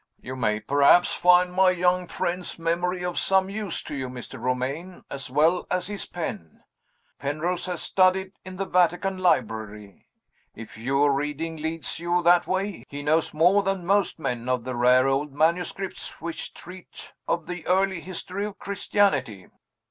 "You 0.19 0.35
may 0.35 0.59
perhaps 0.59 1.13
find 1.13 1.53
my 1.53 1.69
young 1.69 2.07
friend's 2.07 2.57
memory 2.57 3.05
of 3.05 3.19
some 3.19 3.51
use 3.51 3.83
to 3.83 3.93
you, 3.93 4.09
Mr. 4.09 4.41
Romayne, 4.41 5.03
as 5.11 5.29
well 5.29 5.67
as 5.69 5.85
his 5.89 6.07
pen. 6.07 6.63
Penrose 7.19 7.67
has 7.67 7.83
studied 7.83 8.31
in 8.43 8.55
the 8.55 8.65
Vatican 8.65 9.19
Library. 9.19 10.07
If 10.55 10.75
your 10.75 11.13
reading 11.13 11.57
leads 11.57 11.99
you 11.99 12.23
that 12.23 12.47
way, 12.47 12.83
he 12.89 13.03
knows 13.03 13.31
more 13.31 13.61
than 13.61 13.85
most 13.85 14.17
men 14.17 14.49
of 14.49 14.63
the 14.63 14.75
rare 14.75 15.07
old 15.07 15.33
manuscripts 15.33 16.19
which 16.19 16.55
treat 16.55 17.13
of 17.27 17.45
the 17.45 17.67
early 17.67 18.01
history 18.01 18.47
of 18.47 18.57
Christianity." 18.57 19.49